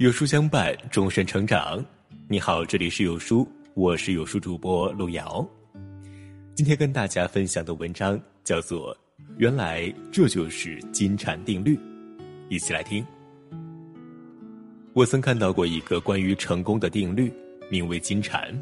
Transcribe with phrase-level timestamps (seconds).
[0.00, 1.84] 有书相伴，终身成长。
[2.26, 5.46] 你好，这里是有书，我是有书主播路遥。
[6.54, 8.96] 今天跟大家分享的文章叫做
[9.36, 11.76] 《原来这就是金蝉定律》，
[12.48, 13.06] 一起来听。
[14.94, 17.30] 我曾看到过一个关于成功的定律，
[17.70, 18.58] 名为金蝉。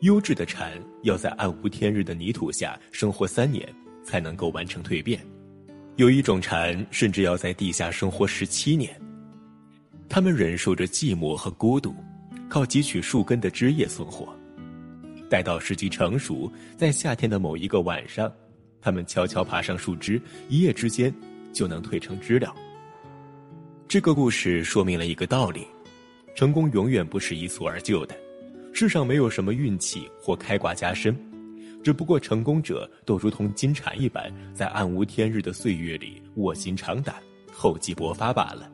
[0.00, 0.72] 优质的蝉
[1.02, 3.68] 要在暗无天日的泥土下生活三年，
[4.02, 5.20] 才能够完成蜕变；
[5.96, 8.98] 有一种蝉甚至要在地下生活十七年。
[10.12, 11.94] 他们忍受着寂寞和孤独，
[12.46, 14.28] 靠汲取树根的枝叶存活。
[15.26, 18.30] 待到时机成熟，在夏天的某一个晚上，
[18.78, 20.20] 他们悄悄爬上树枝，
[20.50, 21.10] 一夜之间
[21.50, 22.54] 就能蜕成知了。
[23.88, 25.66] 这个故事说明了一个道理：
[26.34, 28.14] 成功永远不是一蹴而就的。
[28.74, 31.18] 世上没有什么运气或开挂加身，
[31.82, 37.16] 只不过成功者都如同金蝉一般，在暗无天日的岁月里卧薪尝胆，
[37.50, 38.70] 厚积薄发罢了。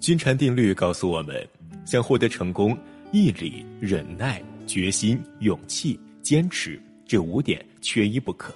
[0.00, 1.46] 金蝉定律告诉我们，
[1.84, 2.76] 想获得成功，
[3.12, 8.54] 毅力、忍耐、决心、勇气、坚持这五点缺一不可。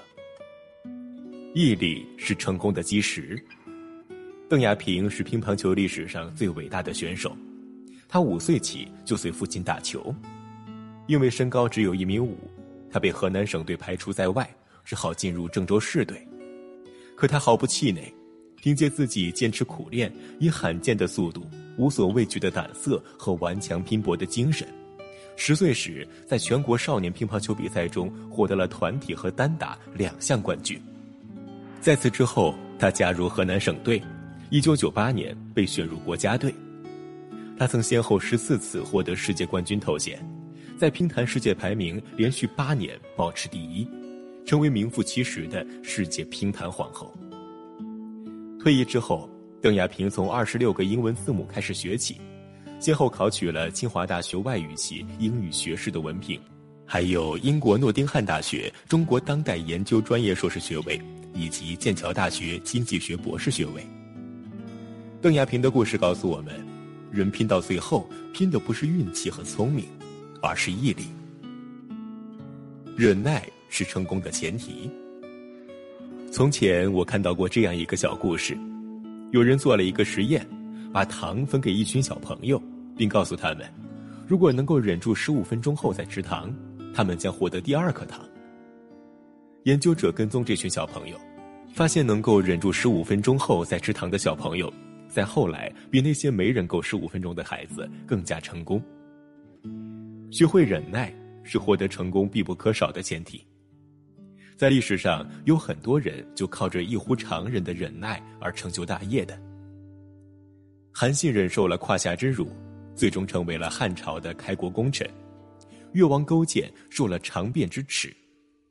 [1.52, 3.38] 毅力是成功的基石。
[4.48, 7.36] 邓亚萍是乒乓球历史上最伟大的选手，
[8.08, 10.14] 她五岁起就随父亲打球，
[11.06, 12.38] 因为身高只有一米五，
[12.90, 14.48] 她被河南省队排除在外，
[14.82, 16.26] 只好进入郑州市队。
[17.14, 18.10] 可他毫不气馁。
[18.64, 24.66] 凭借自己坚持苦练，以罕见的速度、无所畏惧的胆色和顽强拼搏的精神，
[25.36, 30.80] 十岁时在全国少年乒乓球比赛中获得了团体和单打两项冠军。
[31.78, 34.02] 在此之后，他加入河南省队，
[34.48, 36.50] 一九九八年被选入国家队。
[37.58, 40.26] 他曾先后十四次获得世界冠军头衔，
[40.78, 43.86] 在乒坛世界排名连续八年保持第一，
[44.46, 47.14] 成为名副其实的世界乒坛皇后。
[48.64, 49.28] 退役之后，
[49.60, 52.18] 邓亚萍从二十六个英文字母开始学起，
[52.80, 56.40] 先后考取了清华大学外语系英语学士的文凭，
[56.86, 60.98] 还有英国诺丁汉大学中国当代研究专业硕士学位，
[61.34, 63.86] 以及剑桥大学经济学博士学位。
[65.20, 66.66] 邓亚萍的故事告诉我们，
[67.12, 69.84] 人拼到最后，拼的不是运气和聪明，
[70.40, 71.04] 而是毅力。
[72.96, 74.90] 忍耐是成功的前提。
[76.34, 78.58] 从前我看到过这样一个小故事，
[79.30, 80.44] 有人做了一个实验，
[80.92, 82.60] 把糖分给一群小朋友，
[82.96, 83.72] 并告诉他们，
[84.26, 86.52] 如果能够忍住十五分钟后再吃糖，
[86.92, 88.20] 他们将获得第二颗糖。
[89.62, 91.16] 研究者跟踪这群小朋友，
[91.72, 94.72] 发现能够忍住十五分钟后再吃糖的小朋友，
[95.06, 98.82] 在后来比那些没忍够十五分钟的孩子更加成功。
[100.32, 103.40] 学会忍耐是获得成功必不可少的前提。
[104.56, 109.36] 在历史上，有很多人就靠着异乎常人的忍耐而成就大业的。
[110.92, 112.48] 韩信忍受了胯下之辱，
[112.94, 115.08] 最终成为了汉朝的开国功臣；
[115.92, 118.14] 越王勾践受了长鞭之耻，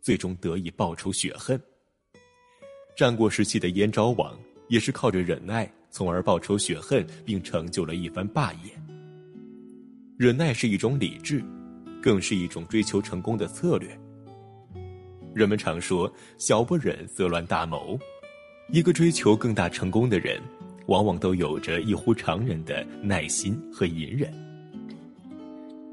[0.02, 1.60] 最终得以报仇雪恨。
[2.96, 4.40] 战国时期的燕昭王
[4.70, 8.72] 也是靠着忍耐，从而报仇雪恨，并成就了一番霸业。
[10.18, 11.44] 忍耐是一种理智，
[12.02, 14.00] 更是一种追求成功的策略。
[15.34, 18.00] 人们常说“小不忍则乱大谋”，
[18.70, 20.40] 一个追求更大成功的人，
[20.86, 24.32] 往往都有着异乎常人的耐心和隐忍。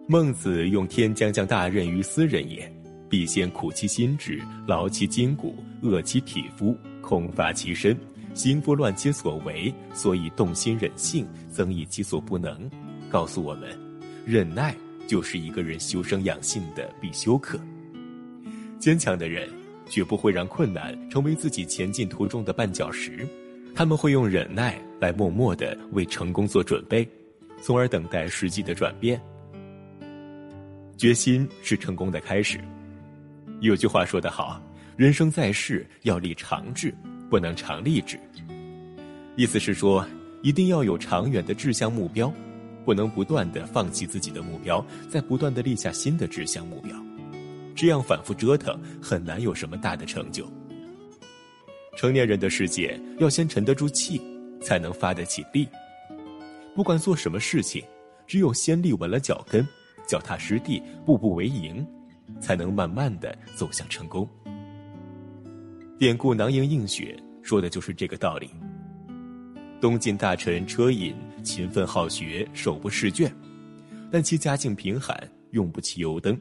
[0.06, 2.70] 孟子用“天将降大任于斯人也，
[3.08, 7.96] 必先苦其心志，劳其筋骨，饿其体肤，空乏其身，
[8.34, 12.68] 行拂乱其所为，所以动心忍性，增益其所不能”，
[13.08, 13.70] 告诉我们，
[14.26, 14.74] 忍耐
[15.06, 17.58] 就是一个人修身养性的必修课。
[18.80, 19.46] 坚强的人，
[19.86, 23.28] 绝不会让困难成为自己前进途中的绊脚石，
[23.74, 27.06] 他们会用忍耐来默默的为成功做准备，
[27.60, 29.20] 从而等待时机的转变。
[30.96, 32.58] 决心是成功的开始。
[33.60, 34.58] 有句话说得好
[34.96, 36.94] ：“人生在世要立长志，
[37.28, 38.18] 不能常立志。”
[39.36, 40.06] 意思是说，
[40.42, 42.32] 一定要有长远的志向目标，
[42.86, 46.96] 不能不断的放弃自己的目标，再不断的立下新的志向目标。
[47.80, 50.46] 这样反复折腾，很难有什么大的成就。
[51.96, 54.20] 成年人的世界，要先沉得住气，
[54.60, 55.66] 才能发得起力。
[56.74, 57.82] 不管做什么事情，
[58.26, 59.66] 只有先立稳了脚跟，
[60.06, 61.82] 脚踏实地，步步为营，
[62.38, 64.28] 才能慢慢的走向成功。
[65.98, 68.50] 典故“囊萤映雪”说的就是这个道理。
[69.80, 73.34] 东晋大臣车隐勤奋好学，手不释卷，
[74.12, 75.18] 但其家境贫寒，
[75.52, 76.38] 用不起油灯。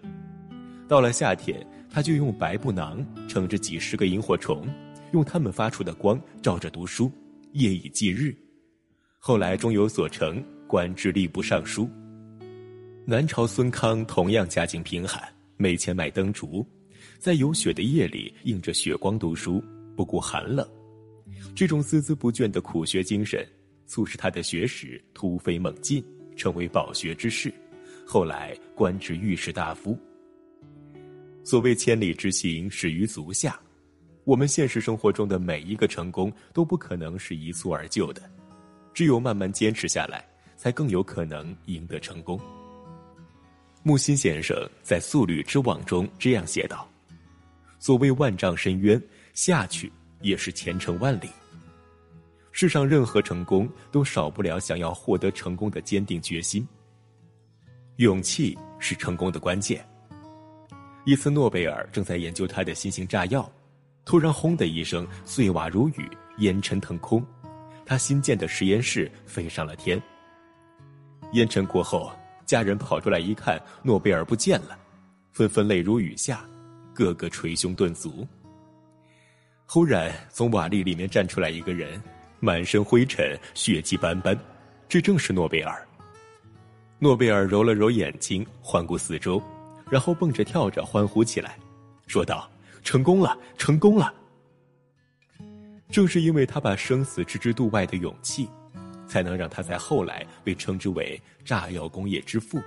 [0.89, 4.67] 到了夏天，他就用白布囊盛着几十个萤火虫，
[5.11, 7.11] 用它们发出的光照着读书，
[7.51, 8.35] 夜以继日。
[9.19, 11.87] 后来终有所成，官至吏部尚书。
[13.05, 15.21] 南朝孙康同样家境贫寒，
[15.57, 16.65] 没钱买灯烛，
[17.19, 19.63] 在有雪的夜里映着雪光读书，
[19.95, 20.67] 不顾寒冷。
[21.55, 23.47] 这种孜孜不倦的苦学精神，
[23.85, 26.03] 促使他的学识突飞猛进，
[26.35, 27.53] 成为饱学之士。
[28.07, 29.95] 后来官至御史大夫。
[31.49, 33.59] 所谓千里之行，始于足下。
[34.23, 38.21] 我们现实生活中的每一个成功都不可能是一蹴而就的，
[38.93, 40.23] 只有慢慢坚持下来，
[40.55, 42.39] 才更有可能赢得成功。
[43.81, 46.87] 木心先生在《素履之网》中这样写道
[47.81, 49.01] ：“所谓万丈深渊，
[49.33, 49.91] 下去
[50.21, 51.29] 也是前程万里。
[52.51, 56.67] 世上任何成功都少不了想要获得成功的坚定决心。
[57.95, 59.83] 勇气是成功的关键。”
[61.09, 63.51] 一次，诺贝尔正在研究他的新型炸药。
[64.05, 66.07] 突然，轰的一声，碎瓦如雨，
[66.37, 67.25] 烟尘腾空，
[67.83, 69.99] 他新建的实验室飞上了天。
[71.31, 72.11] 烟尘过后，
[72.45, 74.77] 家人跑出来一看，诺贝尔不见了，
[75.31, 76.45] 纷纷泪如雨下，
[76.93, 78.27] 个个捶胸顿足。
[79.65, 81.99] 忽然，从瓦砾里面站出来一个人，
[82.39, 84.37] 满身灰尘，血迹斑斑，
[84.87, 85.83] 这正是诺贝尔。
[86.99, 89.41] 诺贝尔揉了揉眼睛，环顾四周，
[89.89, 91.57] 然后蹦着跳着欢呼起来，
[92.07, 92.49] 说道。
[92.81, 94.11] 成功了，成功了！
[95.91, 98.49] 正是因为他把生死置之度外的勇气，
[99.05, 102.57] 才能让他在后来被称之为炸药工业之父。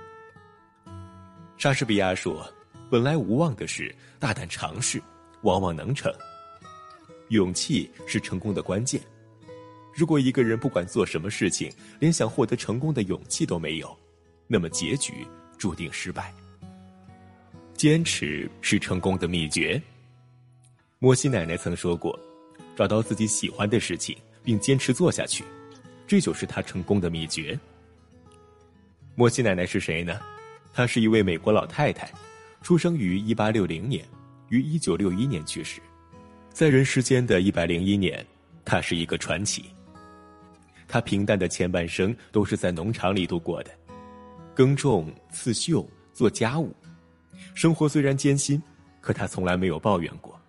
[1.57, 2.47] 莎士比亚说
[2.91, 5.01] ：“本来无望的事，大胆尝试，
[5.41, 6.13] 往往能成。”
[7.29, 9.01] 勇气是成功的关键。
[9.95, 13.97] 如果一个人不管做什么事情，连想获得成功的勇气都没有，
[14.47, 15.27] 那么结局
[15.57, 16.33] 注定失败。
[17.83, 19.81] 坚持是成功的秘诀。
[20.99, 22.17] 摩西奶奶曾说过
[22.77, 25.43] ：“找到自己喜欢的事情，并坚持做下去，
[26.07, 27.59] 这就是她成功的秘诀。”
[29.15, 30.17] 摩西奶奶是谁呢？
[30.73, 32.09] 她是一位美国老太太，
[32.61, 34.05] 出生于一八六零年，
[34.47, 35.81] 于一九六一年去世。
[36.53, 38.25] 在人世间的一百零一年，
[38.63, 39.65] 她是一个传奇。
[40.87, 43.71] 她平淡的前半生都是在农场里度过的，
[44.55, 46.73] 耕种、刺绣、做家务，
[47.53, 48.61] 生活虽然艰辛，
[49.01, 50.39] 可他从来没有抱怨过。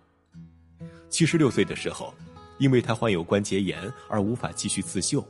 [1.09, 2.13] 七十六岁的时候，
[2.57, 5.25] 因为他患有关节炎而无法继续刺绣，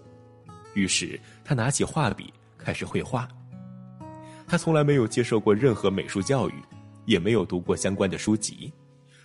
[0.73, 3.27] 于是他拿起画笔开始绘画。
[4.47, 6.53] 他从来没有接受过任何美术教育，
[7.05, 8.71] 也没有读过相关的书籍，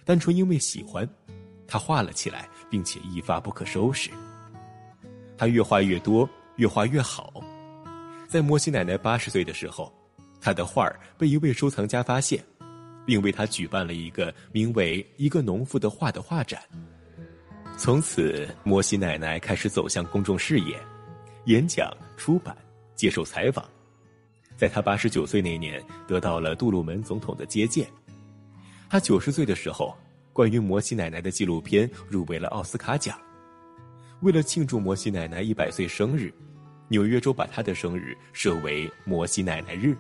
[0.05, 1.09] 单纯因为喜欢，
[1.67, 4.11] 他画了起来，并且一发不可收拾。
[5.37, 7.33] 他越画越多，越画越好。
[8.29, 9.93] 在摩西奶奶八十岁的时候，
[10.41, 12.43] 他的画儿被一位收藏家发现。
[13.07, 16.63] 并为他举办了一个名为“一个农妇的画”的画展。
[17.77, 20.79] 从此，摩西奶奶开始走向公众视野，
[21.47, 22.57] 演讲、出版、
[22.95, 23.69] 接受采访。
[24.57, 27.89] 在他八十九岁那年，得到了杜鲁门总统的接见。
[28.89, 29.97] 他九十岁的时候，
[30.33, 33.19] 关于摩西奶奶的纪录片入围了奥斯卡奖。
[34.21, 36.33] 为了庆祝摩西奶奶一百岁生日，
[36.87, 39.97] 纽约州把他的生日设为“摩西奶奶日”。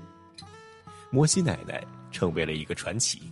[1.10, 1.82] 摩西奶奶。
[2.12, 3.22] 成为了一个传奇。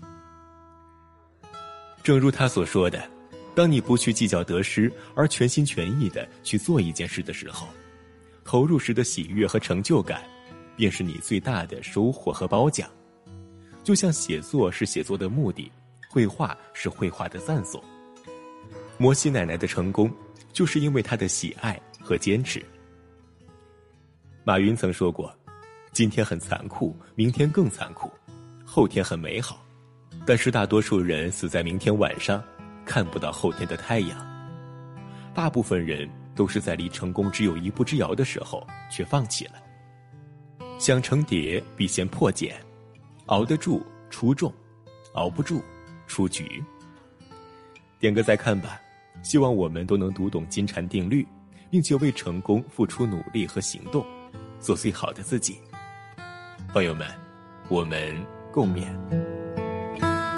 [2.01, 3.11] 正如他所说的
[3.53, 7.67] ：“当你不去计较得失，而全心全意的去做一件事的时候，
[8.45, 10.23] 投入时的喜悦和成就感，
[10.77, 12.89] 便是你最大的收获和褒奖。
[13.83, 15.69] 就像写作是写作的目的，
[16.09, 17.83] 绘画是绘画的赞颂。
[18.97, 20.09] 摩西奶奶的成功，
[20.53, 22.65] 就是因为她的喜爱和坚持。”
[24.47, 25.37] 马云曾说过
[25.99, 28.09] ：“今天很残酷，明天更残酷。”
[28.65, 29.67] 后天很美好，
[30.25, 32.41] 但是大多数人死在明天晚上，
[32.87, 34.17] 看不到后天的太阳。
[35.35, 39.55] 大部分人都是在离成功只有一步之遥的时候却放弃了。
[40.79, 42.55] 想成蝶，必先破茧，
[43.27, 44.55] 熬得住出众，
[45.15, 45.61] 熬不住
[46.07, 46.63] 出局。
[47.99, 48.81] 点个再看吧，
[49.25, 51.27] 希望我们都能读懂金蝉定律，
[51.73, 54.07] 并且为成功付出努力和行动，
[54.61, 55.59] 做最好的自己。
[56.79, 57.09] 朋友们，
[57.69, 58.25] 我们。
[58.53, 59.38] 共勉。